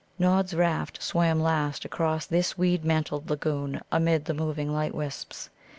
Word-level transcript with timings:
Nod's 0.17 0.55
raft 0.55 0.99
swam 1.03 1.39
last 1.39 1.85
across 1.85 2.25
this 2.25 2.57
weed 2.57 2.83
mantled 2.83 3.29
lagoon 3.29 3.81
amid 3.91 4.25
the 4.25 4.33
moving 4.33 4.73
light 4.73 4.95
wisps. 4.95 5.51